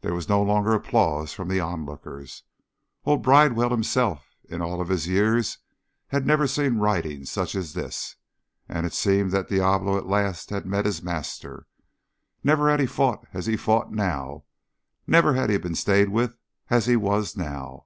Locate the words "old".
3.04-3.22